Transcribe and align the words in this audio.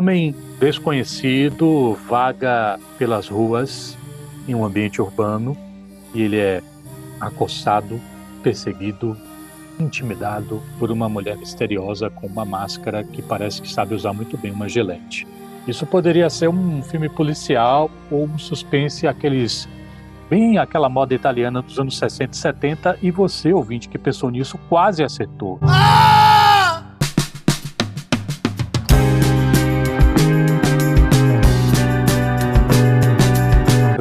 homem 0.00 0.34
desconhecido 0.58 1.92
vaga 2.08 2.80
pelas 2.98 3.28
ruas 3.28 3.98
em 4.48 4.54
um 4.54 4.64
ambiente 4.64 5.00
urbano 5.00 5.54
e 6.14 6.22
ele 6.22 6.38
é 6.38 6.62
acossado, 7.20 8.00
perseguido, 8.42 9.14
intimidado 9.78 10.62
por 10.78 10.90
uma 10.90 11.06
mulher 11.06 11.36
misteriosa 11.36 12.08
com 12.08 12.26
uma 12.26 12.46
máscara 12.46 13.04
que 13.04 13.20
parece 13.20 13.60
que 13.60 13.70
sabe 13.70 13.94
usar 13.94 14.14
muito 14.14 14.38
bem 14.38 14.50
uma 14.50 14.70
gelete. 14.70 15.28
Isso 15.68 15.84
poderia 15.84 16.30
ser 16.30 16.48
um 16.48 16.82
filme 16.82 17.10
policial 17.10 17.90
ou 18.10 18.24
um 18.24 18.38
suspense 18.38 19.06
aqueles 19.06 19.68
bem 20.30 20.56
aquela 20.56 20.88
moda 20.88 21.14
italiana 21.14 21.60
dos 21.60 21.78
anos 21.78 21.98
60 21.98 22.32
e 22.32 22.36
70 22.38 22.98
e 23.02 23.10
você, 23.10 23.52
ouvinte 23.52 23.86
que 23.86 23.98
pensou 23.98 24.30
nisso, 24.30 24.58
quase 24.66 25.04
acertou. 25.04 25.58
Ah! 25.62 26.09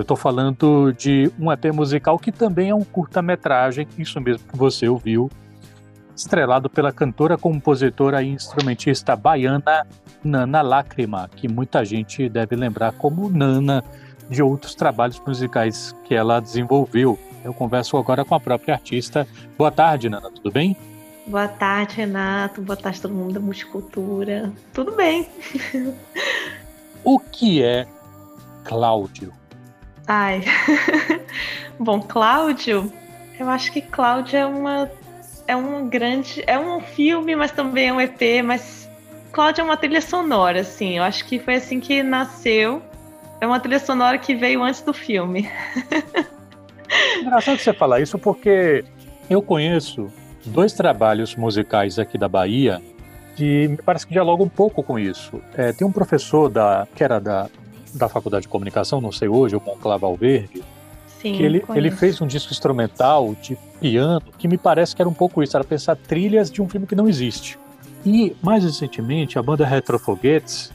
Estou 0.09 0.17
falando 0.17 0.91
de 0.91 1.31
um 1.39 1.51
EP 1.51 1.65
musical 1.71 2.17
que 2.17 2.31
também 2.31 2.71
é 2.71 2.75
um 2.75 2.83
curta-metragem, 2.83 3.87
isso 3.95 4.19
mesmo 4.19 4.47
que 4.47 4.57
você 4.57 4.89
ouviu, 4.89 5.29
estrelado 6.15 6.67
pela 6.67 6.91
cantora, 6.91 7.37
compositora 7.37 8.23
e 8.23 8.29
instrumentista 8.29 9.15
baiana 9.15 9.85
Nana 10.23 10.63
Lágrima, 10.63 11.29
que 11.35 11.47
muita 11.47 11.85
gente 11.85 12.27
deve 12.27 12.55
lembrar 12.55 12.91
como 12.93 13.29
Nana 13.29 13.83
de 14.27 14.41
outros 14.41 14.73
trabalhos 14.73 15.19
musicais 15.19 15.95
que 16.05 16.15
ela 16.15 16.39
desenvolveu. 16.39 17.17
Eu 17.43 17.53
converso 17.53 17.95
agora 17.95 18.25
com 18.25 18.33
a 18.33 18.39
própria 18.39 18.73
artista. 18.73 19.27
Boa 19.55 19.71
tarde, 19.71 20.09
Nana, 20.09 20.31
tudo 20.31 20.51
bem? 20.51 20.75
Boa 21.27 21.47
tarde, 21.47 21.97
Renato. 21.97 22.63
Boa 22.63 22.75
tarde, 22.75 22.99
todo 22.99 23.13
mundo 23.13 23.33
da 23.33 23.39
Multicultura. 23.39 24.51
Tudo 24.73 24.91
bem. 24.95 25.29
o 27.03 27.19
que 27.19 27.63
é 27.63 27.85
Cláudio? 28.63 29.37
Ai. 30.09 30.43
Bom, 31.79 32.01
Cláudio, 32.01 32.91
eu 33.39 33.47
acho 33.47 33.71
que 33.71 33.79
Cláudio 33.79 34.37
é 34.37 34.45
uma 34.45 34.89
é 35.47 35.55
um 35.55 35.87
grande. 35.87 36.43
É 36.47 36.57
um 36.57 36.81
filme, 36.81 37.35
mas 37.35 37.51
também 37.51 37.89
é 37.89 37.93
um 37.93 38.01
EP, 38.01 38.43
mas 38.43 38.89
Cláudia 39.31 39.61
é 39.61 39.65
uma 39.65 39.77
trilha 39.77 40.01
sonora, 40.01 40.61
assim. 40.61 40.97
Eu 40.97 41.03
acho 41.03 41.23
que 41.25 41.37
foi 41.37 41.55
assim 41.55 41.79
que 41.79 42.01
nasceu. 42.01 42.81
É 43.39 43.45
uma 43.45 43.59
trilha 43.59 43.77
sonora 43.77 44.17
que 44.17 44.33
veio 44.33 44.63
antes 44.63 44.81
do 44.81 44.93
filme. 44.93 45.47
Engraçado 47.21 47.59
você 47.59 47.71
falar 47.71 47.99
isso 47.99 48.17
porque 48.17 48.83
eu 49.29 49.43
conheço 49.43 50.11
dois 50.43 50.73
trabalhos 50.73 51.35
musicais 51.35 51.99
aqui 51.99 52.17
da 52.17 52.27
Bahia 52.27 52.81
que 53.35 53.67
me 53.67 53.77
parece 53.77 54.07
que 54.07 54.13
dialogam 54.13 54.47
um 54.47 54.49
pouco 54.49 54.81
com 54.81 54.97
isso. 54.97 55.39
É, 55.55 55.71
tem 55.71 55.87
um 55.87 55.91
professor 55.91 56.49
da, 56.49 56.87
que 56.95 57.03
era 57.03 57.19
da, 57.19 57.47
da 57.93 58.07
Faculdade 58.09 58.43
de 58.43 58.47
Comunicação, 58.47 59.01
não 59.01 59.11
sei 59.11 59.27
hoje, 59.27 59.55
o 59.55 59.61
Monclava 59.61 60.05
Alverde, 60.05 60.63
Sim, 61.21 61.33
que 61.33 61.43
ele, 61.43 61.63
ele 61.75 61.91
fez 61.91 62.21
um 62.21 62.27
disco 62.27 62.51
instrumental 62.53 63.35
de 63.41 63.57
piano 63.79 64.21
que 64.37 64.47
me 64.47 64.57
parece 64.57 64.95
que 64.95 65.01
era 65.01 65.09
um 65.09 65.13
pouco 65.13 65.43
isso, 65.43 65.55
era 65.57 65.63
pensar 65.63 65.95
trilhas 65.95 66.49
de 66.49 66.61
um 66.61 66.69
filme 66.69 66.87
que 66.87 66.95
não 66.95 67.07
existe. 67.07 67.59
E, 68.05 68.35
mais 68.41 68.63
recentemente, 68.63 69.37
a 69.37 69.43
banda 69.43 69.65
Retrofoguetes 69.65 70.71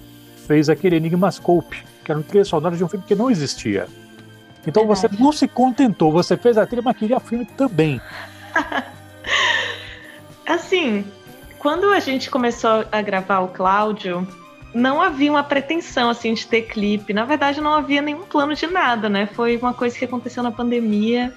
fez 0.47 0.69
aquele 0.69 0.97
Enigmascope, 0.97 1.83
que 2.05 2.13
era 2.13 2.19
uma 2.19 2.25
trilha 2.25 2.45
sonora 2.45 2.77
de 2.77 2.85
um 2.85 2.89
filme 2.89 3.05
que 3.07 3.15
não 3.15 3.31
existia. 3.31 3.87
Então 4.67 4.87
você 4.87 5.09
não 5.19 5.33
se 5.33 5.47
contentou, 5.47 6.11
você 6.13 6.37
fez 6.37 6.57
a 6.57 6.67
trilha, 6.67 6.83
mas 6.83 6.97
queria 6.97 7.21
filme 7.21 7.45
também. 7.45 8.01
assim, 10.47 11.05
quando 11.59 11.91
a 11.91 12.01
gente 12.01 12.31
começou 12.31 12.85
a 12.91 13.03
gravar 13.03 13.41
o 13.41 13.49
Cláudio, 13.49 14.27
não 14.75 15.01
havia 15.01 15.31
uma 15.31 15.45
pretensão 15.45 16.11
assim 16.11 16.35
de 16.35 16.47
ter 16.47 16.63
clipe. 16.63 17.13
Na 17.15 17.25
verdade, 17.25 17.61
não 17.61 17.73
havia 17.73 18.03
nenhum 18.03 18.23
plano 18.23 18.55
de 18.55 18.67
nada, 18.67 19.09
né? 19.09 19.27
Foi 19.27 19.57
uma 19.57 19.73
coisa 19.73 19.97
que 19.97 20.05
aconteceu 20.05 20.43
na 20.43 20.51
pandemia. 20.51 21.33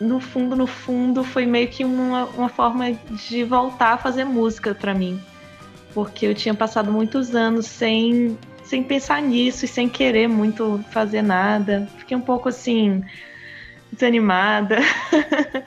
No 0.00 0.20
fundo, 0.20 0.54
no 0.54 0.66
fundo, 0.66 1.24
foi 1.24 1.44
meio 1.44 1.68
que 1.68 1.84
uma, 1.84 2.24
uma 2.26 2.48
forma 2.48 2.92
de 2.92 3.42
voltar 3.42 3.94
a 3.94 3.98
fazer 3.98 4.24
música 4.24 4.74
para 4.74 4.94
mim. 4.94 5.20
Porque 5.92 6.26
eu 6.26 6.34
tinha 6.34 6.54
passado 6.54 6.90
muitos 6.90 7.34
anos 7.34 7.66
sem, 7.66 8.38
sem 8.62 8.82
pensar 8.82 9.20
nisso 9.20 9.64
e 9.64 9.68
sem 9.68 9.88
querer 9.88 10.28
muito 10.28 10.82
fazer 10.90 11.22
nada. 11.22 11.88
Fiquei 11.98 12.16
um 12.16 12.20
pouco 12.20 12.48
assim, 12.48 13.04
desanimada. 13.90 14.78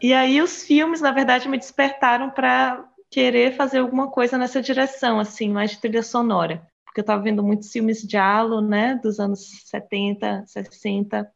e 0.00 0.12
aí 0.12 0.42
os 0.42 0.62
filmes, 0.62 1.00
na 1.00 1.10
verdade, 1.10 1.48
me 1.48 1.56
despertaram 1.56 2.30
para 2.30 2.84
querer 3.12 3.54
fazer 3.56 3.78
alguma 3.78 4.10
coisa 4.10 4.38
nessa 4.38 4.62
direção, 4.62 5.20
assim, 5.20 5.50
mais 5.50 5.72
de 5.72 5.80
trilha 5.80 6.02
sonora. 6.02 6.66
Porque 6.84 7.00
eu 7.00 7.02
estava 7.02 7.22
vendo 7.22 7.42
muitos 7.44 7.70
filmes 7.70 8.02
de 8.02 8.16
Alo, 8.16 8.60
né, 8.60 8.96
dos 9.02 9.20
anos 9.20 9.40
70, 9.66 10.44
60, 10.46 11.30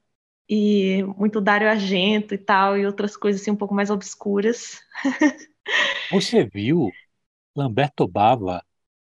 e 0.48 1.02
muito 1.16 1.40
Dario 1.40 1.68
Argento 1.68 2.34
e 2.34 2.38
tal, 2.38 2.78
e 2.78 2.86
outras 2.86 3.16
coisas 3.16 3.42
assim 3.42 3.50
um 3.50 3.56
pouco 3.56 3.74
mais 3.74 3.90
obscuras. 3.90 4.80
Você 6.10 6.44
viu 6.44 6.90
Lamberto 7.56 8.08
Bava? 8.08 8.62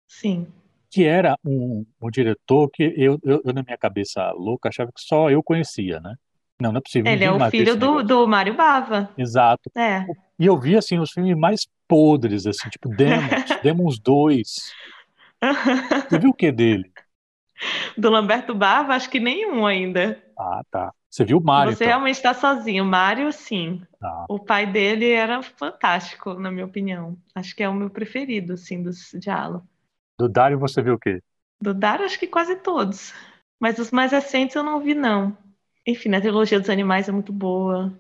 Sim. 0.09 0.53
Que 0.91 1.05
era 1.05 1.37
um, 1.45 1.85
um 2.01 2.11
diretor 2.11 2.71
que 2.71 2.83
eu, 2.97 3.19
eu, 3.23 3.43
eu, 3.45 3.53
na 3.53 3.63
minha 3.63 3.77
cabeça 3.77 4.31
louca, 4.33 4.69
achava 4.69 4.91
que 4.93 5.01
só 5.01 5.31
eu 5.31 5.43
conhecia, 5.43 6.01
né? 6.01 6.15
Não, 6.61 6.73
não 6.73 6.79
é 6.79 6.81
possível. 6.81 7.13
Ele 7.13 7.25
é 7.25 7.31
o 7.31 7.51
filho 7.51 7.77
do, 7.77 8.03
do 8.03 8.27
Mário 8.27 8.55
Bava. 8.55 9.11
Exato. 9.17 9.71
É. 9.77 10.07
E 10.39 10.47
eu 10.47 10.59
vi, 10.59 10.77
assim, 10.77 10.99
os 10.99 11.11
filmes 11.11 11.37
mais 11.37 11.67
podres, 11.87 12.47
assim, 12.47 12.69
tipo 12.71 12.89
Demons, 12.97 13.61
Demons 13.63 13.99
2. 13.99 14.49
Você 16.09 16.19
viu 16.19 16.31
o 16.31 16.35
que 16.35 16.51
dele? 16.51 16.91
Do 17.97 18.11
Lamberto 18.11 18.55
Bava, 18.55 18.95
acho 18.95 19.09
que 19.09 19.21
nenhum 19.21 19.67
ainda. 19.67 20.23
Ah, 20.39 20.63
tá. 20.71 20.93
Você 21.11 21.25
viu 21.25 21.39
o 21.39 21.43
Mário? 21.43 21.73
Você 21.73 21.85
então. 21.85 21.95
realmente 21.97 22.17
está 22.17 22.35
sozinho. 22.35 22.85
Mário, 22.85 23.33
sim. 23.33 23.83
Ah. 24.03 24.27
O 24.29 24.39
pai 24.39 24.67
dele 24.67 25.11
era 25.11 25.43
fantástico, 25.43 26.35
na 26.35 26.51
minha 26.51 26.67
opinião. 26.67 27.17
Acho 27.35 27.57
que 27.57 27.63
é 27.63 27.69
o 27.69 27.75
meu 27.75 27.89
preferido, 27.89 28.53
assim, 28.53 28.83
dos 28.83 29.13
Diálogo. 29.19 29.67
Do 30.19 30.29
Dário 30.29 30.59
você 30.59 30.83
viu 30.83 30.95
o 30.95 30.99
quê? 30.99 31.23
Do 31.61 31.73
Dário, 31.73 32.05
acho 32.05 32.19
que 32.19 32.27
quase 32.27 32.57
todos. 32.57 33.15
Mas 33.59 33.79
os 33.79 33.91
mais 33.91 34.13
recentes 34.13 34.55
eu 34.57 34.63
não 34.63 34.81
vi, 34.81 34.95
não. 34.95 35.37
Enfim, 35.87 36.15
a 36.15 36.21
trilogia 36.21 36.59
dos 36.59 36.69
animais 36.69 37.09
é 37.09 37.13
muito 37.13 37.33
boa. 37.33 37.99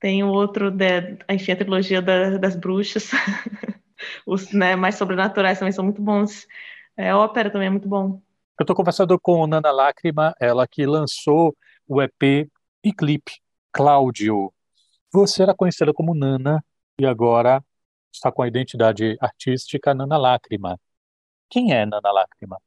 Tem 0.00 0.24
o 0.24 0.28
outro, 0.28 0.70
de, 0.70 1.18
enfim, 1.28 1.52
a 1.52 1.56
trilogia 1.56 2.00
da, 2.00 2.38
das 2.38 2.56
bruxas. 2.56 3.10
Os 4.26 4.52
né, 4.52 4.74
mais 4.76 4.94
sobrenaturais 4.94 5.58
também 5.58 5.72
são 5.72 5.84
muito 5.84 6.00
bons. 6.00 6.46
É, 6.96 7.10
a 7.10 7.18
ópera 7.18 7.50
também 7.50 7.68
é 7.68 7.70
muito 7.70 7.88
bom. 7.88 8.22
Eu 8.58 8.64
estou 8.64 8.74
conversando 8.74 9.18
com 9.20 9.46
Nana 9.46 9.70
Lágrima, 9.70 10.34
ela 10.40 10.66
que 10.66 10.86
lançou 10.86 11.54
o 11.86 12.00
EP 12.00 12.48
e 12.82 12.92
clipe 12.92 13.32
Cláudio. 13.72 14.52
Você 15.12 15.42
era 15.42 15.54
conhecida 15.54 15.92
como 15.92 16.14
Nana 16.14 16.64
e 16.98 17.04
agora 17.04 17.62
está 18.12 18.32
com 18.32 18.42
a 18.42 18.48
identidade 18.48 19.16
artística 19.20 19.94
Nana 19.94 20.16
Lágrima. 20.16 20.78
Quem 21.48 21.72
é 21.72 21.84
Nana 21.84 22.12
Lágrima? 22.12 22.58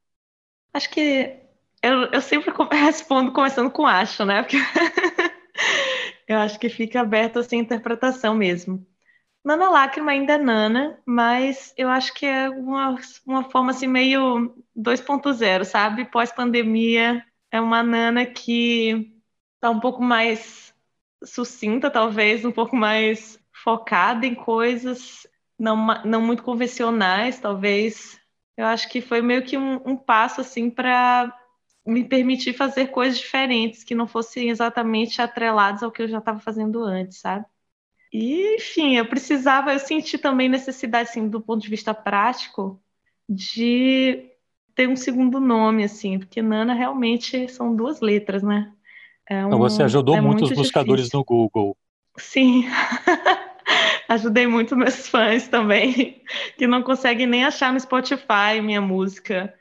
Acho 0.73 0.89
que 0.89 1.42
eu, 1.83 2.05
eu 2.11 2.21
sempre 2.21 2.51
respondo 2.71 3.31
começando 3.31 3.69
com 3.69 3.85
acho, 3.85 4.25
né? 4.25 4.41
Porque 4.41 4.57
eu 6.27 6.37
acho 6.37 6.57
que 6.59 6.69
fica 6.69 7.01
aberto 7.01 7.39
assim, 7.39 7.57
interpretação 7.57 8.33
mesmo. 8.33 8.85
Nana 9.43 9.69
Lágrima 9.69 10.11
ainda 10.11 10.33
é 10.33 10.37
Nana, 10.37 10.99
mas 11.05 11.73
eu 11.77 11.89
acho 11.89 12.13
que 12.13 12.25
é 12.25 12.49
uma, 12.49 12.95
uma 13.25 13.43
forma 13.51 13.71
assim 13.71 13.87
meio 13.87 14.55
2.0, 14.75 15.65
sabe? 15.65 16.05
Pós-pandemia, 16.05 17.23
é 17.51 17.59
uma 17.59 17.83
Nana 17.83 18.25
que 18.25 19.13
está 19.55 19.69
um 19.69 19.81
pouco 19.81 20.01
mais 20.01 20.73
sucinta, 21.25 21.91
talvez, 21.91 22.45
um 22.45 22.51
pouco 22.51 22.75
mais 22.75 23.37
focada 23.51 24.25
em 24.25 24.33
coisas 24.33 25.27
não, 25.59 25.77
não 26.03 26.21
muito 26.21 26.43
convencionais, 26.43 27.39
talvez. 27.39 28.19
Eu 28.57 28.65
acho 28.65 28.89
que 28.89 29.01
foi 29.01 29.21
meio 29.21 29.43
que 29.43 29.57
um, 29.57 29.81
um 29.85 29.95
passo 29.95 30.41
assim 30.41 30.69
para 30.69 31.33
me 31.85 32.03
permitir 32.03 32.53
fazer 32.53 32.87
coisas 32.87 33.17
diferentes 33.17 33.83
que 33.83 33.95
não 33.95 34.07
fossem 34.07 34.49
exatamente 34.49 35.21
atreladas 35.21 35.83
ao 35.83 35.91
que 35.91 36.01
eu 36.01 36.07
já 36.07 36.19
estava 36.19 36.39
fazendo 36.39 36.83
antes, 36.83 37.19
sabe? 37.19 37.45
E, 38.11 38.55
enfim, 38.57 38.95
eu 38.95 39.05
precisava, 39.05 39.73
eu 39.73 39.79
senti 39.79 40.17
também 40.17 40.47
necessidade, 40.47 41.09
assim, 41.09 41.27
do 41.27 41.41
ponto 41.41 41.61
de 41.61 41.69
vista 41.69 41.93
prático, 41.93 42.79
de 43.27 44.29
ter 44.75 44.87
um 44.87 44.95
segundo 44.95 45.39
nome, 45.39 45.83
assim, 45.83 46.19
porque 46.19 46.41
Nana 46.41 46.73
realmente 46.73 47.47
são 47.49 47.75
duas 47.75 48.01
letras, 48.01 48.43
né? 48.43 48.71
É 49.27 49.43
um, 49.43 49.47
então 49.47 49.59
você 49.59 49.83
ajudou 49.83 50.15
é 50.15 50.21
muito 50.21 50.43
os 50.43 50.51
buscadores 50.51 51.05
difícil. 51.05 51.19
no 51.19 51.25
Google. 51.25 51.77
Sim. 52.17 52.65
Ajudei 54.07 54.45
muito 54.45 54.75
meus 54.75 55.07
fãs 55.07 55.47
também, 55.47 56.21
que 56.57 56.67
não 56.67 56.83
conseguem 56.83 57.25
nem 57.25 57.43
achar 57.43 57.73
no 57.73 57.79
Spotify 57.79 58.61
minha 58.61 58.81
música. 58.81 59.53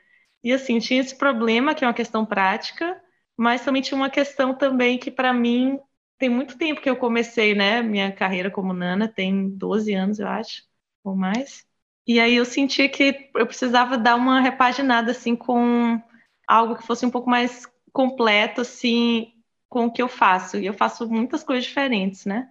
E 0.43 0.51
assim, 0.51 0.79
tinha 0.79 0.99
esse 1.01 1.15
problema, 1.17 1.73
que 1.73 1.83
é 1.83 1.87
uma 1.87 1.93
questão 1.93 2.25
prática, 2.25 3.01
mas 3.37 3.63
também 3.63 3.81
tinha 3.81 3.97
uma 3.97 4.09
questão 4.09 4.53
também 4.55 4.97
que 4.97 5.09
para 5.11 5.33
mim 5.33 5.79
tem 6.17 6.29
muito 6.29 6.57
tempo 6.57 6.81
que 6.81 6.89
eu 6.89 6.95
comecei, 6.95 7.55
né, 7.55 7.81
minha 7.81 8.11
carreira 8.11 8.49
como 8.51 8.73
nana, 8.73 9.07
tem 9.07 9.49
12 9.49 9.93
anos, 9.93 10.19
eu 10.19 10.27
acho, 10.27 10.63
ou 11.03 11.15
mais. 11.15 11.65
E 12.07 12.19
aí 12.19 12.35
eu 12.35 12.45
sentia 12.45 12.89
que 12.89 13.29
eu 13.35 13.45
precisava 13.47 13.97
dar 13.97 14.15
uma 14.15 14.41
repaginada 14.41 15.11
assim 15.11 15.35
com 15.35 16.01
algo 16.47 16.75
que 16.75 16.85
fosse 16.85 17.05
um 17.05 17.11
pouco 17.11 17.29
mais 17.29 17.65
completo 17.91 18.61
assim 18.61 19.33
com 19.69 19.85
o 19.85 19.91
que 19.91 20.01
eu 20.01 20.07
faço. 20.09 20.57
E 20.57 20.65
eu 20.65 20.73
faço 20.73 21.09
muitas 21.09 21.43
coisas 21.43 21.65
diferentes, 21.65 22.25
né? 22.25 22.49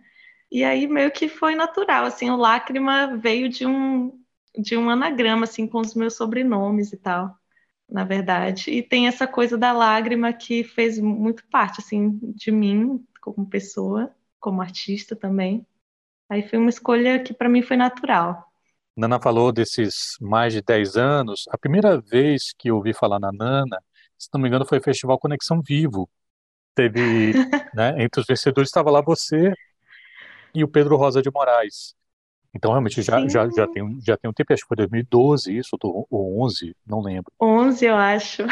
E 0.50 0.64
aí 0.64 0.86
meio 0.86 1.10
que 1.10 1.28
foi 1.28 1.54
natural, 1.54 2.04
assim, 2.06 2.30
o 2.30 2.36
Lágrima 2.36 3.16
veio 3.16 3.48
de 3.48 3.66
um 3.66 4.18
de 4.58 4.76
um 4.76 4.90
anagrama 4.90 5.44
assim 5.44 5.66
com 5.66 5.78
os 5.80 5.94
meus 5.94 6.14
sobrenomes 6.16 6.92
e 6.92 6.96
tal, 6.98 7.34
na 7.92 8.04
verdade. 8.04 8.70
E 8.70 8.82
tem 8.82 9.06
essa 9.06 9.26
coisa 9.26 9.58
da 9.58 9.72
lágrima 9.72 10.32
que 10.32 10.64
fez 10.64 10.98
muito 10.98 11.44
parte 11.48 11.80
assim 11.80 12.18
de 12.34 12.50
mim 12.50 13.04
como 13.20 13.46
pessoa, 13.46 14.10
como 14.40 14.62
artista 14.62 15.14
também. 15.14 15.66
Aí 16.28 16.48
foi 16.48 16.58
uma 16.58 16.70
escolha 16.70 17.22
que 17.22 17.34
para 17.34 17.48
mim 17.48 17.60
foi 17.60 17.76
natural. 17.76 18.50
Nana 18.96 19.20
falou 19.20 19.52
desses 19.52 20.16
mais 20.20 20.52
de 20.52 20.62
10 20.62 20.96
anos. 20.96 21.44
A 21.50 21.58
primeira 21.58 22.00
vez 22.00 22.52
que 22.58 22.68
eu 22.68 22.76
ouvi 22.76 22.94
falar 22.94 23.20
na 23.20 23.30
Nana, 23.30 23.82
se 24.18 24.28
não 24.32 24.40
me 24.40 24.48
engano, 24.48 24.66
foi 24.66 24.78
o 24.78 24.82
Festival 24.82 25.18
Conexão 25.18 25.60
Vivo. 25.60 26.08
Teve, 26.74 27.32
né, 27.74 28.02
entre 28.02 28.20
os 28.20 28.26
vencedores 28.26 28.70
estava 28.70 28.90
lá 28.90 29.02
você 29.02 29.52
e 30.54 30.64
o 30.64 30.68
Pedro 30.68 30.96
Rosa 30.96 31.20
de 31.20 31.30
Moraes. 31.30 31.94
Então, 32.54 32.70
realmente, 32.70 33.00
já, 33.00 33.26
já, 33.26 33.48
já, 33.48 33.66
tem, 33.66 33.98
já 34.00 34.14
tem 34.16 34.30
um 34.30 34.32
tempo, 34.32 34.52
acho 34.52 34.62
que 34.62 34.68
foi 34.68 34.76
2012 34.76 35.56
isso, 35.56 35.76
ou 35.82 36.44
11, 36.44 36.76
não 36.86 37.00
lembro. 37.00 37.32
11, 37.40 37.86
eu 37.86 37.96
acho. 37.96 38.42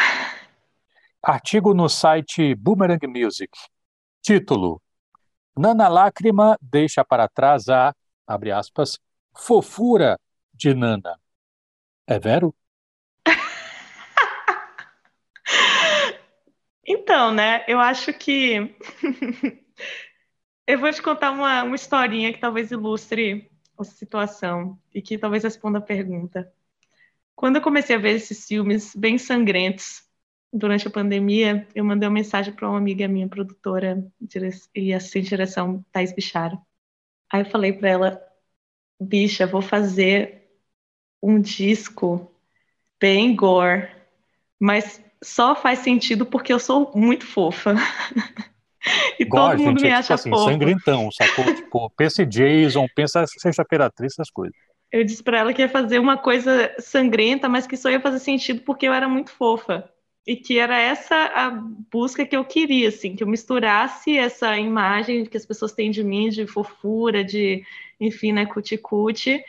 Artigo 1.23 1.75
no 1.75 1.88
site 1.88 2.55
Boomerang 2.55 3.06
Music. 3.06 3.50
Título: 4.23 4.81
Nana 5.56 5.88
Lágrima 5.88 6.58
deixa 6.61 7.05
para 7.05 7.29
trás 7.29 7.69
a, 7.69 7.94
abre 8.26 8.50
aspas, 8.50 8.99
fofura 9.37 10.19
de 10.55 10.75
Nana. 10.75 11.20
É 12.06 12.19
vero? 12.19 12.55
então, 16.87 17.32
né, 17.32 17.64
eu 17.69 17.79
acho 17.79 18.14
que 18.14 18.75
Eu 20.70 20.79
vou 20.79 20.93
te 20.93 21.02
contar 21.02 21.32
uma, 21.32 21.64
uma 21.64 21.75
historinha 21.75 22.32
que 22.32 22.38
talvez 22.38 22.70
ilustre 22.70 23.50
a 23.82 23.84
situação 23.84 24.78
e 24.94 25.02
que 25.02 25.18
talvez 25.18 25.44
responda 25.44 25.78
a 25.78 25.82
pergunta. 25.82 26.52
Quando 27.34 27.56
eu 27.56 27.62
comecei 27.62 27.96
a 27.96 27.98
ver 27.98 28.16
esses 28.16 28.46
filmes 28.46 28.94
bem 28.94 29.16
sangrentos 29.18 30.02
durante 30.52 30.86
a 30.86 30.90
pandemia, 30.90 31.66
eu 31.74 31.84
mandei 31.84 32.08
uma 32.08 32.14
mensagem 32.14 32.52
para 32.52 32.68
uma 32.68 32.78
amiga 32.78 33.08
minha, 33.08 33.28
produtora 33.28 34.06
e 34.74 34.92
assistente 34.92 35.24
de 35.24 35.30
direção, 35.30 35.84
Thais 35.92 36.12
Bicharo. 36.12 36.60
Aí 37.32 37.42
eu 37.42 37.46
falei 37.46 37.72
para 37.72 37.88
ela, 37.88 38.22
bicha, 39.00 39.46
vou 39.46 39.62
fazer 39.62 40.50
um 41.22 41.40
disco 41.40 42.30
bem 43.00 43.34
gore, 43.34 43.88
mas 44.58 45.02
só 45.22 45.54
faz 45.54 45.80
sentido 45.80 46.26
porque 46.26 46.52
eu 46.52 46.58
sou 46.58 46.92
muito 46.94 47.26
fofa. 47.26 47.74
E 49.18 49.26
todo 49.26 49.58
mundo 49.58 49.78
gente, 49.78 49.82
me 49.82 49.88
é, 49.88 49.92
acha 49.92 50.16
tipo 50.16 50.34
assim, 50.34 50.50
sangrentão, 50.52 51.10
sacou? 51.12 51.54
tipo, 51.54 51.90
pensa 51.90 52.22
em 52.22 52.28
Jason, 52.28 52.86
pensa 52.94 53.24
sexta-feira 53.26 53.90
triste, 53.90 54.16
essas 54.16 54.30
coisas. 54.30 54.56
Eu 54.90 55.04
disse 55.04 55.22
para 55.22 55.38
ela 55.38 55.52
que 55.52 55.62
ia 55.62 55.68
fazer 55.68 55.98
uma 55.98 56.16
coisa 56.16 56.74
sangrenta, 56.78 57.48
mas 57.48 57.66
que 57.66 57.76
só 57.76 57.90
ia 57.90 58.00
fazer 58.00 58.18
sentido 58.18 58.62
porque 58.62 58.88
eu 58.88 58.92
era 58.92 59.08
muito 59.08 59.30
fofa. 59.30 59.88
E 60.26 60.36
que 60.36 60.58
era 60.58 60.78
essa 60.78 61.14
a 61.14 61.50
busca 61.90 62.26
que 62.26 62.36
eu 62.36 62.44
queria, 62.44 62.88
assim, 62.88 63.16
que 63.16 63.22
eu 63.22 63.26
misturasse 63.26 64.16
essa 64.16 64.56
imagem 64.58 65.24
que 65.24 65.36
as 65.36 65.46
pessoas 65.46 65.72
têm 65.72 65.90
de 65.90 66.04
mim, 66.04 66.28
de 66.28 66.46
fofura, 66.46 67.25
de, 67.25 67.64
enfim, 67.99 68.32
né, 68.32 68.46
cuticute, 68.46 69.42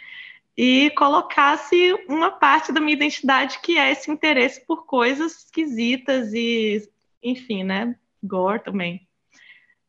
e 0.55 0.89
colocasse 0.91 1.93
uma 2.07 2.31
parte 2.31 2.71
da 2.71 2.79
minha 2.79 2.95
identidade 2.95 3.59
que 3.61 3.77
é 3.77 3.91
esse 3.91 4.09
interesse 4.11 4.65
por 4.65 4.85
coisas 4.85 5.45
esquisitas 5.45 6.33
e, 6.33 6.87
enfim, 7.21 7.63
né, 7.63 7.95
gore 8.23 8.63
também. 8.63 9.07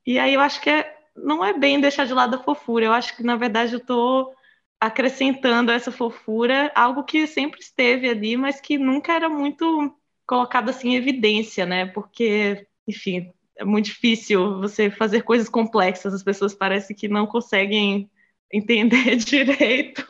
E 0.06 0.18
aí 0.18 0.34
eu 0.34 0.40
acho 0.40 0.60
que 0.60 0.70
é, 0.70 0.96
não 1.16 1.44
é 1.44 1.56
bem 1.56 1.80
deixar 1.80 2.06
de 2.06 2.12
lado 2.14 2.36
a 2.36 2.42
fofura, 2.42 2.86
eu 2.86 2.92
acho 2.92 3.16
que 3.16 3.22
na 3.22 3.36
verdade 3.36 3.74
eu 3.74 3.78
estou 3.78 4.34
acrescentando 4.80 5.70
essa 5.70 5.92
fofura 5.92 6.72
algo 6.74 7.04
que 7.04 7.26
sempre 7.26 7.60
esteve 7.60 8.08
ali, 8.08 8.36
mas 8.36 8.60
que 8.60 8.76
nunca 8.78 9.12
era 9.12 9.28
muito 9.28 9.94
colocado 10.26 10.70
assim 10.70 10.90
em 10.90 10.96
evidência, 10.96 11.64
né? 11.64 11.86
Porque, 11.86 12.66
enfim, 12.86 13.32
é 13.56 13.64
muito 13.64 13.86
difícil 13.86 14.58
você 14.60 14.90
fazer 14.90 15.22
coisas 15.22 15.48
complexas, 15.48 16.12
as 16.12 16.22
pessoas 16.22 16.54
parecem 16.54 16.96
que 16.96 17.06
não 17.06 17.26
conseguem 17.26 18.10
entender 18.52 19.16
direito 19.24 20.04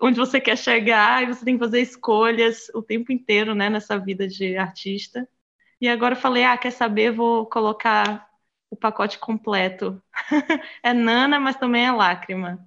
onde 0.00 0.18
você 0.18 0.40
quer 0.40 0.58
chegar 0.58 1.22
e 1.22 1.26
você 1.26 1.44
tem 1.44 1.54
que 1.54 1.64
fazer 1.64 1.80
escolhas 1.80 2.68
o 2.74 2.82
tempo 2.82 3.12
inteiro, 3.12 3.54
né, 3.54 3.70
nessa 3.70 3.98
vida 3.98 4.26
de 4.26 4.56
artista. 4.56 5.28
E 5.80 5.88
agora 5.88 6.14
eu 6.14 6.20
falei, 6.20 6.44
ah, 6.44 6.58
quer 6.58 6.70
saber, 6.70 7.12
vou 7.12 7.46
colocar 7.46 8.26
o 8.70 8.76
pacote 8.76 9.18
completo. 9.18 10.02
é 10.82 10.92
nana, 10.92 11.38
mas 11.38 11.56
também 11.56 11.86
é 11.86 11.92
lágrima. 11.92 12.58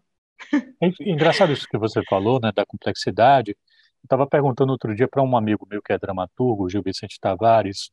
É 0.81 0.89
engraçado 1.01 1.51
isso 1.51 1.67
que 1.67 1.77
você 1.77 2.01
falou, 2.09 2.39
né, 2.41 2.51
da 2.53 2.65
complexidade. 2.65 3.51
Eu 3.51 4.05
estava 4.05 4.27
perguntando 4.27 4.71
outro 4.71 4.95
dia 4.95 5.07
para 5.07 5.23
um 5.23 5.35
amigo 5.35 5.67
meu 5.69 5.81
que 5.81 5.91
é 5.91 5.97
dramaturgo, 5.97 6.69
Gil 6.69 6.83
Vicente 6.83 7.19
Tavares, 7.19 7.89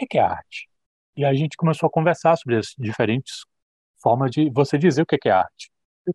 o 0.00 0.06
que 0.06 0.18
é 0.18 0.20
arte? 0.20 0.68
E 1.16 1.24
a 1.24 1.32
gente 1.32 1.56
começou 1.56 1.86
a 1.86 1.90
conversar 1.90 2.36
sobre 2.36 2.56
as 2.56 2.74
diferentes 2.78 3.44
formas 4.02 4.30
de 4.30 4.50
você 4.50 4.76
dizer 4.76 5.02
o 5.02 5.06
que 5.06 5.28
é 5.28 5.32
arte. 5.32 5.70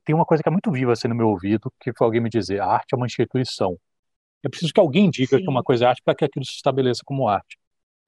Tem 0.06 0.16
uma 0.16 0.26
coisa 0.26 0.42
que 0.42 0.48
é 0.48 0.52
muito 0.52 0.72
viva 0.72 0.94
assim 0.94 1.08
no 1.08 1.16
meu 1.16 1.30
ouvido, 1.30 1.72
que 1.82 1.92
foi 1.98 2.06
alguém 2.06 2.22
me 2.22 2.30
dizer, 2.30 2.62
a 2.62 2.68
arte 2.68 2.94
é 2.94 2.96
uma 2.96 3.08
instituição. 3.08 3.78
É 4.44 4.50
preciso 4.50 4.74
que 4.74 4.80
alguém 4.80 5.10
diga 5.10 5.38
Sim. 5.38 5.44
que 5.44 5.50
uma 5.50 5.64
coisa 5.64 5.86
é 5.86 5.88
arte 5.88 6.02
para 6.04 6.16
que 6.16 6.24
aquilo 6.24 6.46
se 6.46 6.54
estabeleça 6.54 7.02
como 7.04 7.28
arte. 7.28 7.58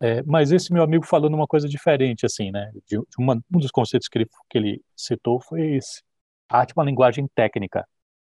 É, 0.01 0.21
mas 0.23 0.51
esse 0.51 0.73
meu 0.73 0.83
amigo 0.83 1.05
falou 1.05 1.29
numa 1.29 1.47
coisa 1.47 1.67
diferente, 1.67 2.25
assim, 2.25 2.51
né? 2.51 2.71
De, 2.87 2.97
de 2.97 3.15
uma, 3.17 3.35
um 3.35 3.59
dos 3.59 3.71
conceitos 3.71 4.07
que 4.07 4.17
ele, 4.17 4.27
que 4.49 4.57
ele 4.57 4.81
citou 4.95 5.39
foi 5.39 5.75
esse. 5.75 6.01
A 6.49 6.59
arte 6.59 6.71
é 6.71 6.79
uma 6.79 6.85
linguagem 6.85 7.27
técnica. 7.33 7.87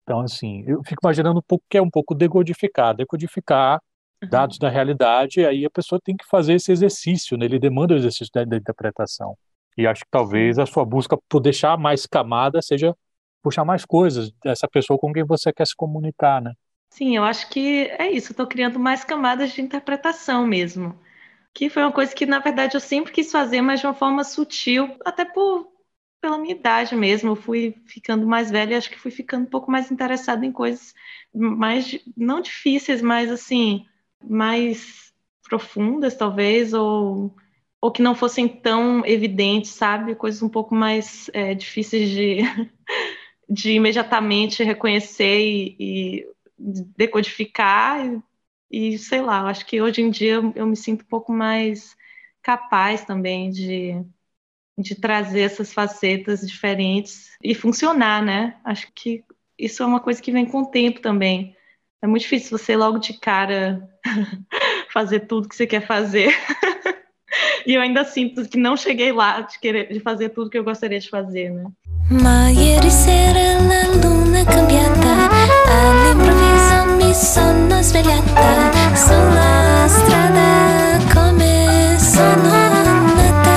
Então, 0.03 0.21
assim, 0.21 0.63
eu 0.65 0.81
fico 0.83 1.01
imaginando 1.03 1.39
um 1.39 1.43
pouco 1.47 1.63
que 1.69 1.77
é 1.77 1.81
um 1.81 1.89
pouco 1.89 2.15
decodificar, 2.15 2.95
decodificar 2.95 3.79
uhum. 4.23 4.29
dados 4.29 4.57
da 4.57 4.67
realidade, 4.69 5.45
aí 5.45 5.65
a 5.65 5.69
pessoa 5.69 6.01
tem 6.03 6.17
que 6.17 6.25
fazer 6.25 6.53
esse 6.53 6.71
exercício, 6.71 7.37
né? 7.37 7.45
Ele 7.45 7.59
demanda 7.59 7.93
o 7.93 7.97
exercício 7.97 8.31
da, 8.33 8.43
da 8.43 8.57
interpretação. 8.57 9.37
E 9.77 9.85
acho 9.85 10.01
que 10.01 10.11
talvez 10.11 10.57
a 10.57 10.65
sua 10.65 10.83
busca 10.83 11.17
por 11.29 11.39
deixar 11.39 11.77
mais 11.77 12.05
camada 12.05 12.61
seja 12.61 12.95
puxar 13.41 13.63
mais 13.63 13.85
coisas 13.85 14.31
dessa 14.43 14.67
pessoa 14.67 14.97
com 14.99 15.13
quem 15.13 15.23
você 15.23 15.53
quer 15.53 15.67
se 15.67 15.75
comunicar, 15.75 16.41
né? 16.41 16.53
Sim, 16.89 17.15
eu 17.15 17.23
acho 17.23 17.47
que 17.49 17.87
é 17.99 18.09
isso. 18.11 18.31
Estou 18.31 18.47
criando 18.47 18.79
mais 18.79 19.03
camadas 19.03 19.51
de 19.51 19.61
interpretação 19.61 20.47
mesmo 20.47 20.97
que 21.53 21.69
foi 21.69 21.83
uma 21.83 21.91
coisa 21.91 22.13
que, 22.13 22.25
na 22.25 22.39
verdade, 22.39 22.75
eu 22.75 22.81
sempre 22.81 23.11
quis 23.11 23.31
fazer, 23.31 23.61
mas 23.61 23.79
de 23.79 23.87
uma 23.87 23.93
forma 23.93 24.23
sutil, 24.23 24.95
até 25.03 25.25
por, 25.25 25.71
pela 26.21 26.37
minha 26.37 26.53
idade 26.55 26.95
mesmo. 26.95 27.31
Eu 27.31 27.35
fui 27.35 27.75
ficando 27.85 28.25
mais 28.27 28.49
velha 28.51 28.73
e 28.73 28.77
acho 28.77 28.89
que 28.89 28.99
fui 28.99 29.11
ficando 29.11 29.43
um 29.43 29.49
pouco 29.49 29.71
mais 29.71 29.91
interessada 29.91 30.45
em 30.45 30.51
coisas 30.51 30.93
mais, 31.33 31.99
não 32.17 32.41
difíceis, 32.41 33.01
mas 33.01 33.31
assim, 33.31 33.85
mais 34.23 35.13
profundas, 35.47 36.15
talvez, 36.15 36.73
ou, 36.73 37.35
ou 37.81 37.91
que 37.91 38.01
não 38.01 38.15
fossem 38.15 38.47
tão 38.47 39.05
evidentes, 39.05 39.71
sabe? 39.71 40.15
Coisas 40.15 40.41
um 40.41 40.49
pouco 40.49 40.75
mais 40.75 41.29
é, 41.33 41.53
difíceis 41.53 42.09
de, 42.09 42.39
de 43.49 43.71
imediatamente 43.73 44.63
reconhecer 44.63 45.39
e, 45.39 45.75
e 45.79 46.27
decodificar 46.97 48.21
sei 48.97 49.21
lá, 49.21 49.41
eu 49.41 49.47
acho 49.47 49.65
que 49.65 49.81
hoje 49.81 50.01
em 50.01 50.09
dia 50.09 50.39
eu, 50.55 50.67
me 50.67 50.75
sinto 50.75 51.01
um 51.01 51.07
pouco 51.07 51.31
mais 51.31 51.95
capaz 52.41 53.03
também 53.03 53.49
de, 53.49 54.01
de 54.77 54.95
trazer 54.95 55.41
essas 55.41 55.73
facetas 55.73 56.41
diferentes 56.41 57.31
e 57.43 57.55
funcionar, 57.55 58.23
né? 58.23 58.57
Acho 58.63 58.87
que 58.93 59.23
isso 59.57 59.83
é 59.83 59.85
uma 59.85 59.99
coisa 59.99 60.21
que 60.21 60.31
vem 60.31 60.45
com 60.45 60.61
o 60.61 60.67
tempo 60.67 61.01
também. 61.01 61.55
É 62.01 62.07
muito 62.07 62.21
difícil 62.21 62.57
você 62.57 62.75
logo 62.77 62.97
de 62.99 63.13
cara 63.19 63.89
fazer 64.93 65.21
tudo 65.21 65.49
que 65.49 65.55
você 65.55 65.67
quer 65.67 65.85
fazer. 65.85 66.33
e 67.65 67.73
eu 67.73 67.81
ainda 67.81 68.05
sinto 68.05 68.47
que 68.47 68.57
não 68.57 68.77
cheguei 68.77 69.11
lá 69.11 69.41
de 69.41 69.59
querer 69.59 69.91
de 69.91 69.99
fazer 69.99 70.29
tudo 70.29 70.49
que 70.49 70.57
eu 70.57 70.63
gostaria 70.63 70.99
de 70.99 71.09
fazer, 71.09 71.49
né? 71.49 71.65
Sono 77.13 77.81
svegliata 77.81 78.95
sulla 78.95 79.87
strada 79.87 80.97
come 81.13 81.97
sono 81.97 82.49
nata. 83.15 83.49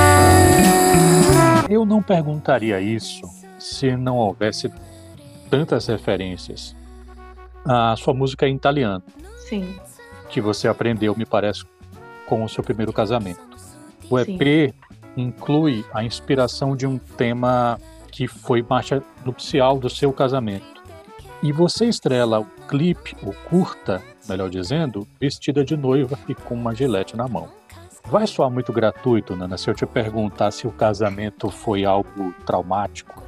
Eu 1.68 1.84
não 1.84 2.02
perguntaria 2.02 2.80
isso 2.80 3.22
se 3.58 3.94
não 3.96 4.16
houvesse 4.16 4.72
tantas 5.50 5.86
referências. 5.86 6.74
A 7.64 7.94
sua 7.96 8.14
música 8.14 8.46
é 8.46 8.48
em 8.48 8.56
italiano. 8.56 9.02
Sim. 9.48 9.76
Que 10.30 10.40
você 10.40 10.66
aprendeu, 10.66 11.14
me 11.16 11.26
parece, 11.26 11.64
com 12.26 12.42
o 12.42 12.48
seu 12.48 12.64
primeiro 12.64 12.92
casamento. 12.92 13.40
O 14.08 14.18
EP 14.18 14.28
Sim. 14.28 14.72
inclui 15.16 15.84
a 15.92 16.02
inspiração 16.02 16.74
de 16.74 16.86
um 16.86 16.96
tema 16.98 17.78
que 18.10 18.26
foi 18.26 18.62
marcha 18.62 19.02
nupcial 19.24 19.78
do 19.78 19.90
seu 19.90 20.12
casamento. 20.12 20.71
E 21.42 21.50
você 21.50 21.86
estrela 21.86 22.40
o 22.40 22.44
clipe, 22.68 23.16
o 23.22 23.32
curta, 23.48 24.02
melhor 24.28 24.48
dizendo, 24.48 25.06
vestida 25.20 25.64
de 25.64 25.76
noiva 25.76 26.18
e 26.28 26.34
com 26.34 26.54
uma 26.54 26.74
gilete 26.74 27.16
na 27.16 27.26
mão. 27.26 27.48
Vai 28.04 28.26
soar 28.26 28.50
muito 28.50 28.72
gratuito, 28.72 29.34
Nana, 29.34 29.58
se 29.58 29.68
eu 29.68 29.74
te 29.74 29.84
perguntar 29.84 30.50
se 30.50 30.66
o 30.66 30.72
casamento 30.72 31.50
foi 31.50 31.84
algo 31.84 32.32
traumático? 32.46 33.22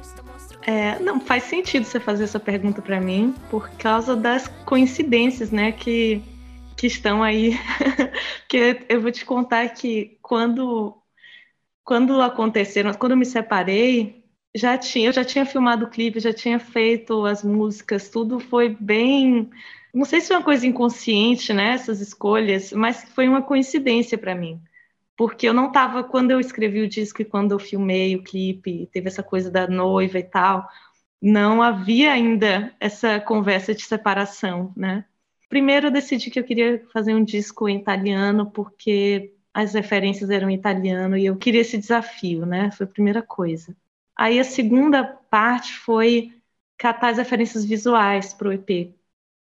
É, 0.61 0.97
não 0.99 1.19
faz 1.19 1.43
sentido 1.43 1.83
você 1.83 1.99
fazer 1.99 2.23
essa 2.23 2.39
pergunta 2.39 2.81
para 2.81 2.99
mim 2.99 3.35
por 3.49 3.69
causa 3.71 4.15
das 4.15 4.47
coincidências, 4.65 5.51
né, 5.51 5.71
que, 5.71 6.23
que 6.75 6.87
estão 6.87 7.21
aí. 7.21 7.59
que 8.47 8.85
eu 8.89 9.01
vou 9.01 9.11
te 9.11 9.25
contar 9.25 9.67
que 9.69 10.17
quando 10.21 10.95
quando 11.83 12.19
aconteceram, 12.19 12.91
quando 12.95 13.11
eu 13.11 13.17
me 13.17 13.25
separei, 13.25 14.24
já 14.55 14.77
tinha, 14.77 15.09
eu 15.09 15.13
já 15.13 15.25
tinha 15.25 15.45
filmado 15.45 15.85
o 15.85 15.89
clipe, 15.89 16.19
já 16.19 16.33
tinha 16.33 16.57
feito 16.59 17.25
as 17.25 17.43
músicas, 17.43 18.09
tudo 18.09 18.39
foi 18.39 18.69
bem, 18.69 19.49
não 19.93 20.05
sei 20.05 20.21
se 20.21 20.29
foi 20.29 20.37
uma 20.37 20.43
coisa 20.43 20.65
inconsciente, 20.65 21.51
né, 21.53 21.73
essas 21.73 21.99
escolhas, 21.99 22.71
mas 22.71 23.03
foi 23.13 23.27
uma 23.27 23.41
coincidência 23.41 24.17
para 24.17 24.33
mim. 24.33 24.61
Porque 25.17 25.47
eu 25.47 25.53
não 25.53 25.67
estava 25.67 26.03
quando 26.03 26.31
eu 26.31 26.39
escrevi 26.39 26.81
o 26.81 26.87
disco 26.89 27.21
e 27.21 27.25
quando 27.25 27.51
eu 27.51 27.59
filmei 27.59 28.15
o 28.15 28.23
clipe, 28.23 28.89
teve 28.93 29.07
essa 29.09 29.23
coisa 29.23 29.51
da 29.51 29.67
noiva 29.67 30.19
e 30.19 30.23
tal, 30.23 30.67
não 31.21 31.61
havia 31.61 32.13
ainda 32.13 32.73
essa 32.79 33.19
conversa 33.19 33.73
de 33.73 33.83
separação, 33.83 34.73
né? 34.75 35.05
Primeiro 35.49 35.87
eu 35.87 35.91
decidi 35.91 36.29
que 36.29 36.39
eu 36.39 36.43
queria 36.43 36.83
fazer 36.93 37.13
um 37.13 37.23
disco 37.23 37.67
em 37.69 37.77
italiano 37.77 38.51
porque 38.51 39.33
as 39.53 39.73
referências 39.73 40.29
eram 40.29 40.49
em 40.49 40.55
italiano 40.55 41.17
e 41.17 41.25
eu 41.25 41.37
queria 41.37 41.61
esse 41.61 41.77
desafio, 41.77 42.45
né? 42.45 42.71
Foi 42.71 42.85
a 42.85 42.89
primeira 42.89 43.21
coisa. 43.21 43.75
Aí 44.17 44.39
a 44.39 44.43
segunda 44.43 45.03
parte 45.03 45.73
foi 45.73 46.33
catar 46.77 47.09
as 47.09 47.17
referências 47.17 47.65
visuais 47.65 48.33
para 48.33 48.49
o 48.49 48.53
EP. 48.53 48.95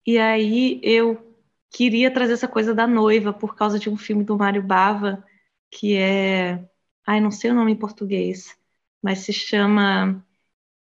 E 0.07 0.19
aí 0.19 0.81
eu 0.83 1.37
queria 1.71 2.11
trazer 2.13 2.35
essa 2.35 2.49
coisa 2.49 2.75
da 2.75 2.87
noiva 2.87 3.33
por 3.33 3.55
causa 3.57 3.79
de 3.79 3.91
um 3.91 3.97
filme 3.97 4.25
do 4.25 4.37
Mário 4.39 4.63
Bava 4.63 5.25
que 5.71 5.97
é, 5.97 6.65
ai 7.07 7.21
não 7.21 7.31
sei 7.31 7.51
o 7.51 7.55
nome 7.55 7.73
em 7.73 7.77
português, 7.77 8.57
mas 9.03 9.21
se 9.21 9.33
chama 9.33 10.25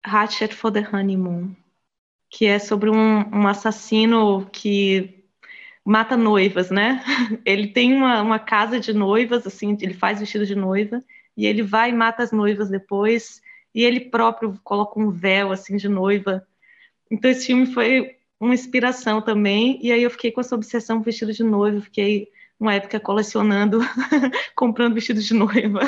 Hatchet 0.04 0.54
for 0.54 0.72
the 0.72 0.82
Honeymoon, 0.82 1.56
que 2.30 2.46
é 2.46 2.60
sobre 2.60 2.90
um, 2.90 3.20
um 3.34 3.48
assassino 3.48 4.48
que 4.52 5.26
mata 5.86 6.18
noivas, 6.18 6.72
né? 6.72 7.04
Ele 7.46 7.68
tem 7.68 7.94
uma, 7.94 8.22
uma 8.22 8.40
casa 8.40 8.80
de 8.80 8.94
noivas, 8.94 9.46
assim, 9.48 9.78
ele 9.82 9.94
faz 9.94 10.20
vestido 10.20 10.46
de 10.46 10.56
noiva, 10.56 11.04
e 11.38 11.46
ele 11.46 11.62
vai 11.64 11.90
e 11.92 11.94
mata 11.94 12.24
as 12.24 12.32
noivas 12.32 12.70
depois, 12.70 13.42
e 13.76 13.84
ele 13.84 14.00
próprio 14.00 14.58
coloca 14.64 14.98
um 14.98 15.12
véu, 15.12 15.52
assim, 15.52 15.76
de 15.76 15.90
noiva. 15.90 16.48
Então 17.12 17.30
esse 17.30 17.48
filme 17.48 17.66
foi 17.66 18.16
uma 18.40 18.54
inspiração 18.54 19.22
também, 19.22 19.78
e 19.84 19.92
aí 19.92 20.02
eu 20.02 20.10
fiquei 20.10 20.32
com 20.32 20.40
essa 20.40 20.56
obsessão 20.56 21.02
vestido 21.02 21.34
de 21.34 21.44
noiva, 21.44 21.82
fiquei 21.82 22.30
uma 22.58 22.74
época 22.74 23.00
colecionando, 23.02 23.80
comprando 24.56 24.94
vestidos 24.94 25.26
de 25.26 25.34
noiva 25.34 25.82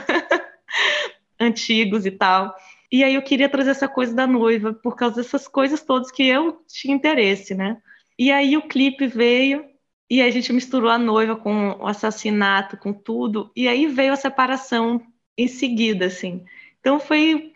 antigos 1.40 2.06
e 2.06 2.12
tal. 2.12 2.54
E 2.92 3.04
aí 3.04 3.16
eu 3.16 3.22
queria 3.22 3.50
trazer 3.50 3.72
essa 3.72 3.88
coisa 3.88 4.14
da 4.14 4.28
noiva, 4.28 4.74
por 4.74 4.96
causa 4.96 5.16
dessas 5.16 5.48
coisas 5.48 5.82
todas 5.82 6.12
que 6.12 6.28
eu 6.28 6.62
tinha 6.68 6.94
interesse, 6.94 7.56
né? 7.56 7.78
E 8.20 8.32
aí 8.32 8.58
o 8.58 8.68
clipe 8.68 9.08
veio, 9.08 9.66
e 10.10 10.22
a 10.22 10.30
gente 10.32 10.52
misturou 10.54 10.90
a 10.90 10.98
noiva 10.98 11.36
com 11.36 11.72
o 11.72 11.88
assassinato, 11.88 12.78
com 12.78 12.94
tudo, 12.94 13.52
e 13.56 13.68
aí 13.68 13.88
veio 13.88 14.14
a 14.14 14.18
separação 14.18 15.02
em 15.38 15.48
seguida, 15.48 16.06
assim. 16.06 16.44
Então 16.88 17.02
foi 17.02 17.54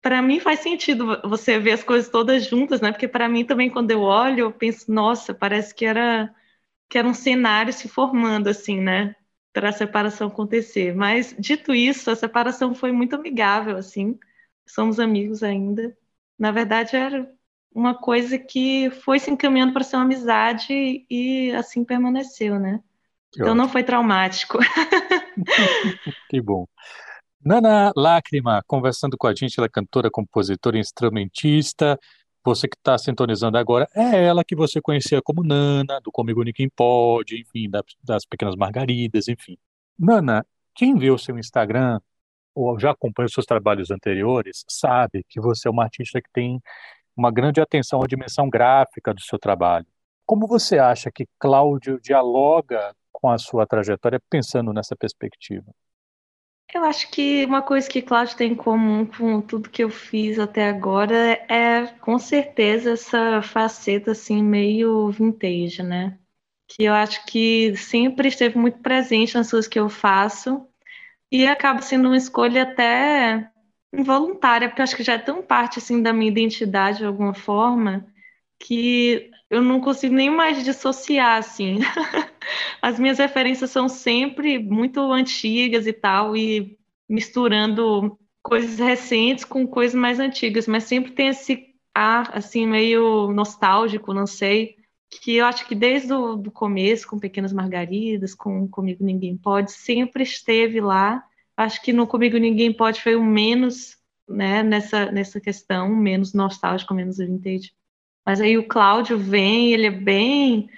para 0.00 0.22
mim 0.22 0.40
faz 0.40 0.60
sentido 0.60 1.20
você 1.28 1.58
ver 1.58 1.72
as 1.72 1.84
coisas 1.84 2.10
todas 2.10 2.46
juntas, 2.48 2.80
né? 2.80 2.90
Porque 2.90 3.06
para 3.06 3.28
mim 3.28 3.44
também 3.44 3.68
quando 3.68 3.90
eu 3.90 4.00
olho, 4.00 4.40
eu 4.40 4.52
penso, 4.52 4.90
nossa, 4.90 5.34
parece 5.34 5.74
que 5.74 5.84
era 5.84 6.34
que 6.88 6.96
era 6.98 7.06
um 7.06 7.12
cenário 7.14 7.72
se 7.74 7.88
formando 7.88 8.48
assim, 8.48 8.80
né? 8.80 9.14
Para 9.52 9.68
a 9.68 9.72
separação 9.72 10.28
acontecer. 10.28 10.94
Mas 10.94 11.36
dito 11.38 11.74
isso, 11.74 12.10
a 12.10 12.16
separação 12.16 12.74
foi 12.74 12.90
muito 12.92 13.14
amigável, 13.16 13.76
assim. 13.76 14.18
Somos 14.66 14.98
amigos 14.98 15.42
ainda. 15.42 15.94
Na 16.38 16.50
verdade, 16.52 16.96
era 16.96 17.30
uma 17.74 17.94
coisa 17.94 18.38
que 18.38 18.90
foi 18.90 19.18
se 19.18 19.30
encaminhando 19.30 19.74
para 19.74 19.84
ser 19.84 19.96
uma 19.96 20.04
amizade 20.04 21.06
e 21.10 21.52
assim 21.52 21.84
permaneceu, 21.84 22.58
né? 22.58 22.82
Que 23.30 23.40
então 23.40 23.54
ótimo. 23.54 23.62
não 23.62 23.68
foi 23.68 23.84
traumático. 23.84 24.58
que 26.28 26.40
bom. 26.40 26.66
Nana 27.42 27.90
Lágrima, 27.96 28.62
conversando 28.66 29.16
com 29.16 29.26
a 29.26 29.34
gente, 29.34 29.58
ela 29.58 29.66
é 29.66 29.70
cantora, 29.70 30.10
compositora, 30.10 30.78
instrumentista. 30.78 31.98
Você 32.44 32.68
que 32.68 32.76
está 32.76 32.98
sintonizando 32.98 33.56
agora, 33.56 33.88
é 33.94 34.24
ela 34.24 34.44
que 34.44 34.54
você 34.54 34.78
conhecia 34.80 35.22
como 35.22 35.42
Nana, 35.42 36.00
do 36.02 36.12
Comigo 36.12 36.42
Ninguém 36.42 36.68
Pode, 36.68 37.40
enfim, 37.40 37.70
das, 37.70 37.82
das 38.04 38.26
Pequenas 38.26 38.56
Margaridas, 38.56 39.26
enfim. 39.26 39.56
Nana, 39.98 40.44
quem 40.74 40.98
vê 40.98 41.10
o 41.10 41.16
seu 41.16 41.38
Instagram 41.38 41.98
ou 42.54 42.78
já 42.78 42.90
acompanha 42.90 43.26
os 43.26 43.32
seus 43.32 43.46
trabalhos 43.46 43.90
anteriores, 43.90 44.64
sabe 44.68 45.24
que 45.26 45.40
você 45.40 45.66
é 45.66 45.70
uma 45.70 45.84
artista 45.84 46.20
que 46.20 46.30
tem 46.32 46.60
uma 47.16 47.30
grande 47.30 47.60
atenção 47.60 48.02
à 48.02 48.06
dimensão 48.06 48.50
gráfica 48.50 49.14
do 49.14 49.20
seu 49.22 49.38
trabalho. 49.38 49.86
Como 50.26 50.46
você 50.46 50.78
acha 50.78 51.10
que 51.10 51.26
Cláudio 51.38 51.98
dialoga 52.00 52.94
com 53.10 53.30
a 53.30 53.38
sua 53.38 53.66
trajetória 53.66 54.20
pensando 54.28 54.72
nessa 54.74 54.94
perspectiva? 54.94 55.72
Eu 56.72 56.84
acho 56.84 57.10
que 57.10 57.44
uma 57.46 57.62
coisa 57.62 57.88
que 57.88 58.00
Cláudio 58.00 58.36
tem 58.36 58.52
em 58.52 58.54
comum 58.54 59.04
com 59.04 59.40
tudo 59.40 59.68
que 59.68 59.82
eu 59.82 59.90
fiz 59.90 60.38
até 60.38 60.68
agora 60.68 61.14
é, 61.48 61.86
com 62.00 62.18
certeza, 62.18 62.92
essa 62.92 63.42
faceta 63.42 64.12
assim 64.12 64.42
meio 64.42 65.10
vintage, 65.10 65.82
né? 65.82 66.18
Que 66.68 66.84
eu 66.84 66.92
acho 66.94 67.26
que 67.26 67.76
sempre 67.76 68.28
esteve 68.28 68.56
muito 68.58 68.78
presente 68.78 69.34
nas 69.34 69.50
coisas 69.50 69.68
que 69.68 69.80
eu 69.80 69.88
faço 69.88 70.64
e 71.30 71.46
acaba 71.46 71.82
sendo 71.82 72.08
uma 72.08 72.16
escolha 72.16 72.62
até 72.64 73.50
involuntária, 73.92 74.68
porque 74.68 74.80
eu 74.80 74.84
acho 74.84 74.96
que 74.96 75.02
já 75.02 75.14
é 75.14 75.18
tão 75.18 75.42
parte 75.42 75.78
assim 75.80 76.02
da 76.02 76.12
minha 76.12 76.30
identidade 76.30 76.98
de 76.98 77.06
alguma 77.06 77.34
forma 77.34 78.06
que 78.60 79.30
eu 79.50 79.62
não 79.62 79.80
consigo 79.80 80.14
nem 80.14 80.30
mais 80.30 80.64
dissociar 80.64 81.38
assim. 81.38 81.78
As 82.80 82.98
minhas 82.98 83.18
referências 83.18 83.70
são 83.70 83.88
sempre 83.88 84.58
muito 84.58 85.00
antigas 85.12 85.86
e 85.86 85.92
tal 85.92 86.36
e 86.36 86.78
misturando 87.08 88.18
coisas 88.42 88.78
recentes 88.78 89.44
com 89.44 89.66
coisas 89.66 89.94
mais 89.94 90.18
antigas, 90.20 90.66
mas 90.66 90.84
sempre 90.84 91.12
tem 91.12 91.28
esse 91.28 91.66
ar 91.94 92.30
assim 92.32 92.66
meio 92.66 93.32
nostálgico, 93.32 94.14
não 94.14 94.26
sei, 94.26 94.76
que 95.10 95.36
eu 95.36 95.44
acho 95.44 95.66
que 95.66 95.74
desde 95.74 96.12
o 96.12 96.50
começo, 96.50 97.06
com 97.08 97.18
Pequenas 97.18 97.52
Margaridas, 97.52 98.34
com 98.34 98.68
Comigo 98.68 99.04
Ninguém 99.04 99.36
Pode, 99.36 99.72
sempre 99.72 100.22
esteve 100.22 100.80
lá 100.80 101.22
Acho 101.60 101.82
que 101.82 101.92
no 101.92 102.06
Comigo 102.06 102.38
Ninguém 102.38 102.72
Pode 102.72 103.02
foi 103.02 103.14
o 103.16 103.22
menos, 103.22 103.98
né, 104.26 104.62
nessa, 104.62 105.12
nessa 105.12 105.38
questão, 105.38 105.94
menos 105.94 106.32
nostálgico, 106.32 106.94
menos 106.94 107.18
vintage. 107.18 107.74
Mas 108.24 108.40
aí 108.40 108.58
o 108.58 108.66
Cláudio 108.68 109.18
vem, 109.18 109.72
ele 109.72 109.86
é 109.86 109.90
bem. 109.90 110.68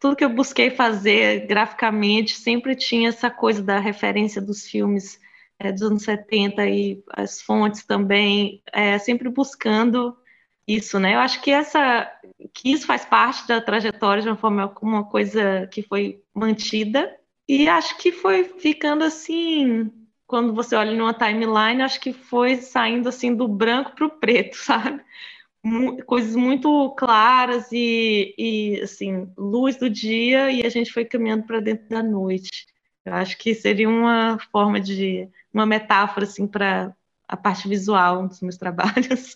Tudo 0.00 0.16
que 0.16 0.24
eu 0.24 0.30
busquei 0.30 0.70
fazer 0.70 1.46
graficamente 1.46 2.36
sempre 2.36 2.76
tinha 2.76 3.08
essa 3.08 3.30
coisa 3.30 3.62
da 3.62 3.78
referência 3.78 4.40
dos 4.40 4.66
filmes 4.66 5.20
é, 5.58 5.72
dos 5.72 5.82
anos 5.82 6.02
70 6.04 6.66
e 6.66 7.02
as 7.10 7.42
fontes 7.42 7.84
também, 7.84 8.62
é, 8.72 8.98
sempre 8.98 9.28
buscando 9.28 10.16
isso, 10.66 10.98
né? 10.98 11.14
Eu 11.14 11.20
acho 11.20 11.40
que 11.42 11.50
essa 11.50 12.10
que 12.54 12.70
isso 12.72 12.86
faz 12.86 13.04
parte 13.04 13.46
da 13.48 13.60
trajetória 13.60 14.22
de 14.22 14.28
uma 14.28 14.36
forma 14.36 14.72
uma 14.82 15.04
coisa 15.04 15.66
que 15.72 15.82
foi 15.82 16.22
mantida 16.34 17.10
e 17.48 17.68
acho 17.68 17.96
que 17.98 18.12
foi 18.12 18.44
ficando 18.44 19.02
assim 19.04 19.90
quando 20.26 20.54
você 20.54 20.76
olha 20.76 20.92
numa 20.92 21.14
timeline, 21.14 21.82
acho 21.82 21.98
que 22.00 22.12
foi 22.12 22.56
saindo 22.56 23.08
assim 23.08 23.34
do 23.34 23.48
branco 23.48 23.92
para 23.96 24.06
o 24.06 24.10
preto, 24.10 24.56
sabe? 24.58 25.02
Coisas 26.06 26.34
muito 26.36 26.90
claras 26.96 27.70
e, 27.72 28.34
e, 28.38 28.80
assim, 28.80 29.30
luz 29.36 29.76
do 29.76 29.90
dia 29.90 30.50
e 30.50 30.64
a 30.64 30.68
gente 30.68 30.92
foi 30.92 31.04
caminhando 31.04 31.44
para 31.44 31.60
dentro 31.60 31.88
da 31.88 32.02
noite. 32.02 32.66
Eu 33.04 33.14
acho 33.14 33.36
que 33.36 33.54
seria 33.54 33.88
uma 33.88 34.38
forma 34.52 34.80
de, 34.80 35.28
uma 35.52 35.66
metáfora 35.66 36.24
assim 36.24 36.46
para 36.46 36.94
a 37.26 37.36
parte 37.36 37.68
visual 37.68 38.26
dos 38.26 38.40
meus 38.40 38.56
trabalhos. 38.58 39.34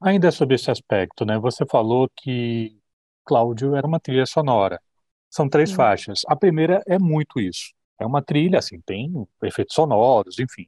Ainda 0.00 0.30
sobre 0.30 0.54
esse 0.54 0.70
aspecto, 0.70 1.24
né? 1.24 1.38
Você 1.38 1.64
falou 1.66 2.08
que 2.16 2.78
Cláudio 3.24 3.74
era 3.74 3.86
uma 3.86 4.00
trilha 4.00 4.26
sonora. 4.26 4.80
São 5.28 5.48
três 5.48 5.70
Sim. 5.70 5.76
faixas. 5.76 6.20
A 6.28 6.36
primeira 6.36 6.82
é 6.86 6.98
muito 6.98 7.40
isso 7.40 7.74
é 7.98 8.06
uma 8.06 8.22
trilha, 8.22 8.58
assim, 8.58 8.80
tem 8.80 9.12
efeitos 9.42 9.74
sonoros, 9.74 10.38
enfim. 10.38 10.66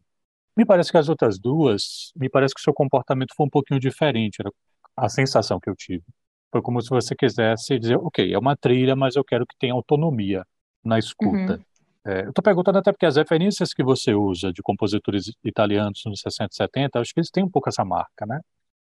Me 0.57 0.65
parece 0.65 0.91
que 0.91 0.99
as 0.99 1.09
outras 1.09 1.39
duas, 1.39 2.13
me 2.17 2.29
parece 2.29 2.55
que 2.55 2.61
o 2.61 2.65
seu 2.65 2.73
comportamento 2.73 3.35
foi 3.37 3.47
um 3.47 3.51
pouquinho 3.51 3.79
diferente, 3.79 4.41
era 4.41 4.51
a 4.97 5.09
sensação 5.09 5.61
que 5.61 5.69
eu 5.69 5.77
tive. 5.77 6.05
Foi 6.51 6.63
como 6.63 6.81
se 6.81 6.89
você 6.89 7.15
quisesse 7.15 7.79
dizer, 7.79 7.97
ok, 7.97 8.33
é 8.33 8.39
uma 8.39 8.57
trilha, 8.57 8.97
mas 8.97 9.17
eu 9.17 9.25
quero 9.25 9.47
que 9.47 9.57
tenha 9.59 9.75
autonomia 9.75 10.45
na 10.83 10.99
escuta. 10.99 11.55
Uhum. 11.55 12.13
É, 12.13 12.25
eu 12.25 12.29
estou 12.31 12.43
perguntando 12.43 12.79
até 12.79 12.93
porque 12.93 13.05
as 13.05 13.17
referências 13.17 13.75
que 13.75 13.83
você 13.83 14.15
usa 14.15 14.53
de 14.53 14.63
compositores 14.63 15.33
italianos 15.45 16.03
nos 16.07 16.21
60 16.21 16.49
e 16.53 16.57
70, 16.57 17.01
acho 17.01 17.13
que 17.13 17.21
eles 17.21 17.31
têm 17.31 17.45
um 17.45 17.51
pouco 17.51 17.69
essa 17.69 17.85
marca, 17.85 18.25
né? 18.25 18.41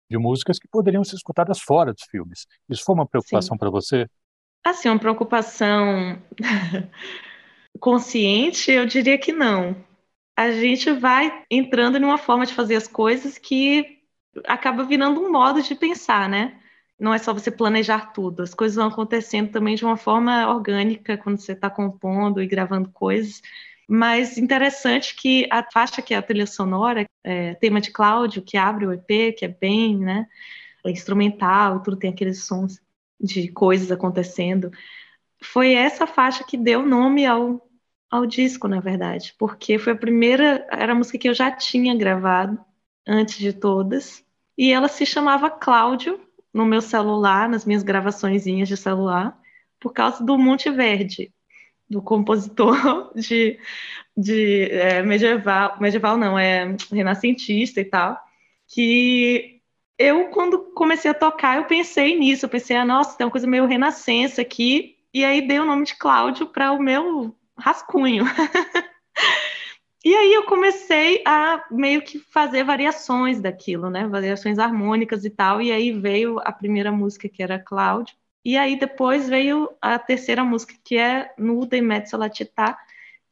de 0.08 0.18
músicas 0.18 0.58
que 0.58 0.68
poderiam 0.68 1.04
ser 1.04 1.16
escutadas 1.16 1.60
fora 1.60 1.92
dos 1.92 2.04
filmes. 2.04 2.46
Isso 2.68 2.84
foi 2.84 2.94
uma 2.94 3.06
preocupação 3.06 3.56
para 3.56 3.70
você? 3.70 4.08
Assim, 4.64 4.88
uma 4.88 4.98
preocupação 4.98 6.20
consciente, 7.78 8.70
eu 8.70 8.86
diria 8.86 9.18
que 9.18 9.32
não. 9.32 9.76
A 10.36 10.50
gente 10.50 10.92
vai 10.92 11.44
entrando 11.50 11.98
numa 11.98 12.18
forma 12.18 12.44
de 12.44 12.54
fazer 12.54 12.76
as 12.76 12.86
coisas 12.86 13.38
que 13.38 14.00
acaba 14.44 14.84
virando 14.84 15.20
um 15.20 15.32
modo 15.32 15.62
de 15.62 15.74
pensar, 15.74 16.28
né? 16.28 16.60
Não 16.98 17.12
é 17.12 17.18
só 17.18 17.32
você 17.32 17.50
planejar 17.50 18.12
tudo, 18.12 18.42
as 18.42 18.54
coisas 18.54 18.76
vão 18.76 18.88
acontecendo 18.88 19.50
também 19.50 19.74
de 19.74 19.84
uma 19.84 19.96
forma 19.96 20.48
orgânica 20.48 21.16
quando 21.18 21.38
você 21.38 21.52
está 21.52 21.68
compondo 21.70 22.42
e 22.42 22.46
gravando 22.46 22.90
coisas. 22.90 23.42
Mas 23.88 24.36
interessante 24.36 25.14
que 25.14 25.46
a 25.50 25.62
faixa 25.62 26.02
que 26.02 26.12
é 26.14 26.16
a 26.16 26.22
trilha 26.22 26.46
sonora, 26.46 27.06
é, 27.22 27.54
tema 27.54 27.80
de 27.80 27.90
Cláudio, 27.92 28.42
que 28.42 28.56
abre 28.56 28.86
o 28.86 28.92
EP, 28.92 29.32
que 29.36 29.44
é 29.44 29.48
bem, 29.48 29.96
né, 29.98 30.26
é 30.84 30.90
instrumental, 30.90 31.82
tudo 31.82 31.96
tem 31.96 32.10
aqueles 32.10 32.44
sons 32.44 32.80
de 33.20 33.48
coisas 33.48 33.90
acontecendo. 33.92 34.70
Foi 35.42 35.74
essa 35.74 36.06
faixa 36.06 36.44
que 36.44 36.56
deu 36.56 36.84
nome 36.84 37.26
ao, 37.26 37.65
ao 38.10 38.26
disco, 38.26 38.68
na 38.68 38.80
verdade, 38.80 39.34
porque 39.38 39.78
foi 39.78 39.92
a 39.92 39.96
primeira, 39.96 40.66
era 40.70 40.92
a 40.92 40.94
música 40.94 41.18
que 41.18 41.28
eu 41.28 41.34
já 41.34 41.50
tinha 41.50 41.94
gravado 41.94 42.58
antes 43.06 43.38
de 43.38 43.52
todas, 43.52 44.24
e 44.56 44.72
ela 44.72 44.88
se 44.88 45.04
chamava 45.04 45.50
Cláudio 45.50 46.20
no 46.52 46.64
meu 46.64 46.80
celular, 46.80 47.48
nas 47.48 47.64
minhas 47.64 47.82
gravaçõezinhas 47.82 48.68
de 48.68 48.76
celular, 48.76 49.38
por 49.78 49.92
causa 49.92 50.24
do 50.24 50.38
Monte 50.38 50.70
Verde, 50.70 51.32
do 51.88 52.02
compositor 52.02 53.12
de, 53.14 53.58
de 54.16 54.70
é, 54.70 55.02
medieval, 55.02 55.78
medieval 55.80 56.16
não, 56.16 56.38
é 56.38 56.76
renascentista 56.90 57.80
e 57.80 57.84
tal, 57.84 58.18
que 58.66 59.60
eu, 59.98 60.28
quando 60.30 60.72
comecei 60.74 61.10
a 61.10 61.14
tocar, 61.14 61.56
eu 61.56 61.64
pensei 61.64 62.18
nisso, 62.18 62.44
eu 62.44 62.50
pensei, 62.50 62.76
ah, 62.76 62.84
nossa, 62.84 63.16
tem 63.16 63.26
uma 63.26 63.30
coisa 63.30 63.46
meio 63.46 63.66
renascença 63.66 64.42
aqui, 64.42 64.96
e 65.12 65.24
aí 65.24 65.46
dei 65.46 65.58
o 65.58 65.64
nome 65.64 65.84
de 65.84 65.96
Cláudio 65.96 66.46
para 66.46 66.72
o 66.72 66.82
meu 66.82 67.34
rascunho. 67.58 68.24
e 70.04 70.14
aí 70.14 70.34
eu 70.34 70.44
comecei 70.44 71.22
a 71.26 71.64
meio 71.70 72.02
que 72.02 72.18
fazer 72.18 72.64
variações 72.64 73.40
daquilo, 73.40 73.90
né, 73.90 74.06
variações 74.06 74.58
harmônicas 74.58 75.24
e 75.24 75.30
tal, 75.30 75.60
e 75.60 75.72
aí 75.72 75.92
veio 75.92 76.38
a 76.40 76.52
primeira 76.52 76.92
música 76.92 77.28
que 77.28 77.42
era 77.42 77.58
Cláudio, 77.58 78.16
e 78.44 78.56
aí 78.56 78.78
depois 78.78 79.28
veio 79.28 79.68
a 79.82 79.98
terceira 79.98 80.44
música, 80.44 80.74
que 80.84 80.96
é 80.96 81.34
Nuda 81.36 81.76
e 81.76 81.82
Mezzo 81.82 82.16
Latità, 82.16 82.78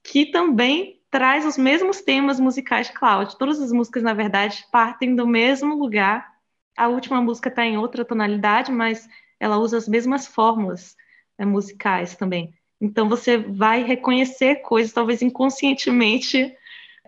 que 0.03 0.27
também 0.27 1.01
traz 1.09 1.47
os 1.47 1.57
mesmos 1.57 2.01
temas 2.01 2.41
musicais 2.41 2.89
de 2.89 2.95
Cláudio. 2.95 3.39
Todas 3.39 3.61
as 3.61 3.71
músicas, 3.71 4.03
na 4.03 4.13
verdade, 4.13 4.67
partem 4.73 5.15
do 5.15 5.25
mesmo 5.25 5.77
lugar. 5.77 6.29
A 6.77 6.89
última 6.89 7.23
música 7.23 7.49
está 7.49 7.65
em 7.65 7.79
outra 7.79 8.05
tonalidade, 8.05 8.73
mas 8.73 9.09
ela 9.39 9.57
usa 9.57 9.77
as 9.77 9.87
mesmas 9.87 10.27
fórmulas 10.27 10.97
né, 11.39 11.45
musicais 11.45 12.17
também. 12.17 12.53
Então 12.85 13.09
você 13.09 13.39
vai 13.39 13.83
reconhecer 13.83 14.57
coisas, 14.57 14.93
talvez 14.93 15.23
inconscientemente 15.23 16.55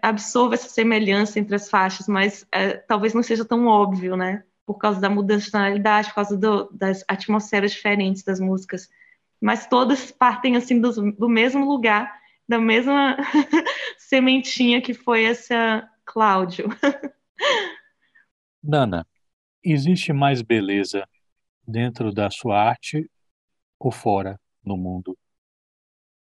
absorva 0.03 0.55
essa 0.55 0.69
semelhança 0.69 1.39
entre 1.39 1.57
as 1.57 1.69
faixas, 1.71 2.07
mas 2.07 2.47
é, 2.53 2.75
talvez 2.77 3.15
não 3.15 3.23
seja 3.23 3.45
tão 3.45 3.67
óbvio, 3.67 4.17
né? 4.17 4.43
por 4.67 4.79
causa 4.79 5.01
da 5.01 5.09
mudança 5.09 5.47
de 5.47 5.53
tonalidade, 5.53 6.09
por 6.09 6.17
causa 6.17 6.37
do, 6.37 6.69
das 6.73 7.05
atmosferas 7.07 7.71
diferentes 7.71 8.25
das 8.25 8.41
músicas. 8.41 8.91
Mas 9.41 9.67
todas 9.67 10.11
partem 10.11 10.57
assim 10.57 10.81
do, 10.81 11.13
do 11.13 11.29
mesmo 11.29 11.65
lugar, 11.65 12.13
da 12.49 12.59
mesma 12.59 13.17
sementinha 13.97 14.83
que 14.83 14.93
foi 14.93 15.25
essa 15.25 15.89
Cláudio. 16.05 16.69
Nana, 18.63 19.07
existe 19.63 20.13
mais 20.13 20.43
beleza 20.43 21.09
dentro 21.67 22.13
da 22.13 22.29
sua 22.29 22.61
arte 22.61 23.09
ou 23.79 23.93
fora 23.93 24.41
no 24.65 24.77
mundo? 24.77 25.17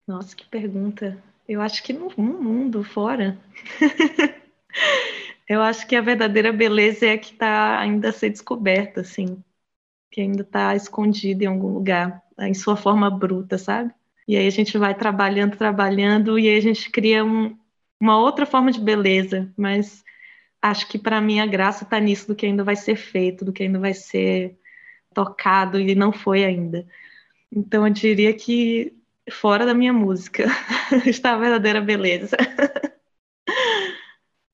Nossa, 0.08 0.36
que 0.36 0.46
pergunta. 0.46 1.22
Eu 1.48 1.62
acho 1.62 1.84
que 1.84 1.94
no, 1.94 2.10
no 2.18 2.42
mundo, 2.42 2.84
fora. 2.84 3.38
Eu 5.48 5.62
acho 5.62 5.86
que 5.88 5.96
a 5.96 6.02
verdadeira 6.02 6.52
beleza 6.52 7.06
é 7.06 7.14
a 7.14 7.18
que 7.18 7.34
está 7.34 7.80
ainda 7.80 8.10
a 8.10 8.14
ser 8.14 8.30
descoberta, 8.30 9.02
assim, 9.02 9.44
que 10.12 10.22
ainda 10.22 10.42
está 10.42 10.76
escondida 10.76 11.44
em 11.44 11.48
algum 11.48 11.74
lugar, 11.74 12.24
em 12.40 12.54
sua 12.54 12.78
forma 12.78 13.10
bruta, 13.10 13.58
sabe? 13.58 13.94
E 14.28 14.38
aí 14.38 14.48
a 14.48 14.52
gente 14.52 14.78
vai 14.78 14.96
trabalhando, 14.96 15.58
trabalhando, 15.58 16.40
e 16.40 16.48
aí 16.48 16.58
a 16.58 16.62
gente 16.62 16.90
cria 16.90 17.26
um, 17.26 17.58
uma 18.00 18.18
outra 18.20 18.46
forma 18.46 18.72
de 18.72 18.80
beleza, 18.80 19.52
mas 19.58 20.04
acho 20.62 20.88
que 20.88 20.98
para 20.98 21.20
mim 21.22 21.40
a 21.40 21.46
graça 21.46 21.84
está 21.84 22.00
nisso 22.00 22.28
do 22.28 22.36
que 22.36 22.46
ainda 22.46 22.64
vai 22.64 22.76
ser 22.76 22.96
feito, 22.96 23.44
do 23.46 23.52
que 23.54 23.64
ainda 23.64 23.80
vai 23.80 23.94
ser 23.94 24.58
tocado 25.14 25.80
e 25.80 25.94
não 25.96 26.12
foi 26.14 26.46
ainda. 26.46 26.88
Então 27.52 27.86
eu 27.88 27.94
diria 27.94 28.34
que 28.34 28.94
fora 29.32 29.66
da 29.66 29.74
minha 29.74 29.94
música 29.94 30.46
está 31.06 31.34
a 31.34 31.38
verdadeira 31.38 31.82
beleza. 31.82 32.38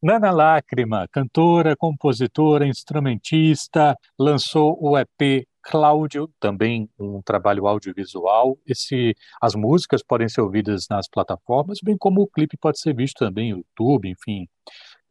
Nana 0.02 0.32
Lágrima, 0.32 1.08
cantora, 1.12 1.76
compositora, 1.76 2.66
instrumentista, 2.66 3.98
lançou 4.18 4.78
o 4.80 4.98
EP 4.98 5.46
Cláudio, 5.62 6.32
também 6.40 6.90
um 6.98 7.22
trabalho 7.22 7.68
audiovisual. 7.68 8.58
Esse, 8.66 9.14
as 9.42 9.56
músicas 9.56 10.02
podem 10.02 10.30
ser 10.30 10.42
ouvidas 10.42 10.88
nas 10.90 11.08
plataformas, 11.10 11.80
bem 11.84 11.98
como 11.98 12.22
o 12.22 12.28
clipe 12.28 12.58
pode 12.58 12.80
ser 12.80 12.96
visto 12.96 13.18
também 13.20 13.52
no 13.52 13.58
YouTube, 13.58 14.10
enfim. 14.10 14.48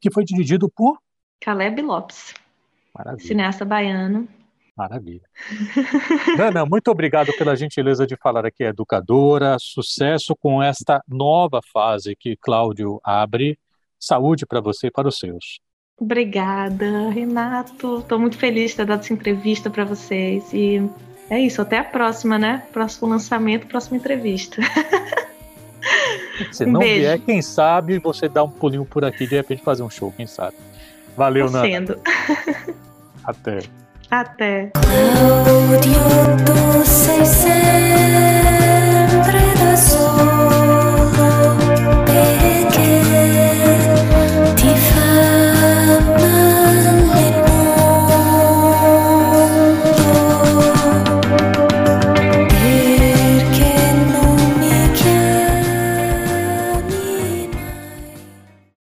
Que 0.01 0.11
foi 0.11 0.25
dirigido 0.25 0.71
por 0.71 0.99
Caleb 1.41 1.83
Lopes, 1.83 2.33
Maravilha. 2.97 3.27
cineasta 3.27 3.65
baiano. 3.65 4.27
Maravilha. 4.79 5.29
Nana, 6.39 6.65
muito 6.65 6.89
obrigado 6.89 7.33
pela 7.37 7.57
gentileza 7.57 8.07
de 8.07 8.17
falar 8.17 8.47
aqui, 8.47 8.63
educadora. 8.63 9.57
Sucesso 9.59 10.37
com 10.37 10.63
esta 10.63 11.03
nova 11.09 11.59
fase 11.73 12.15
que 12.15 12.37
Cláudio 12.37 13.01
abre 13.03 13.59
Saúde 13.99 14.47
para 14.47 14.61
você 14.61 14.87
e 14.87 14.91
para 14.93 15.09
os 15.09 15.19
seus. 15.19 15.59
Obrigada, 16.01 17.11
Renato. 17.11 17.99
Estou 17.99 18.21
muito 18.21 18.39
feliz 18.39 18.71
de 18.71 18.77
ter 18.77 18.87
dado 18.87 19.01
essa 19.01 19.13
entrevista 19.13 19.69
para 19.69 19.85
vocês. 19.85 20.53
E 20.53 20.89
é 21.29 21.41
isso, 21.41 21.61
até 21.61 21.79
a 21.79 21.85
próxima, 21.85 22.39
né? 22.39 22.63
Próximo 22.73 23.09
lançamento, 23.09 23.67
próxima 23.67 23.97
entrevista. 23.97 24.63
Se 26.53 26.65
um 26.65 26.71
não 26.71 26.81
beijo. 26.81 27.01
vier, 27.01 27.19
quem 27.19 27.43
sabe 27.43 27.99
você 27.99 28.29
dá 28.29 28.45
um 28.45 28.51
pulinho 28.51 28.85
por 28.85 29.05
aqui 29.05 29.27
de 29.27 29.35
repente 29.35 29.61
fazer 29.61 29.83
um 29.83 29.91
show, 29.91 30.13
quem 30.17 30.29
sabe. 30.29 30.57
Valeu, 31.17 31.47
Tô 31.47 31.53
Nana. 31.53 31.97
Até. 33.25 33.59
Até. 34.11 34.71
Claudio, 34.73 36.01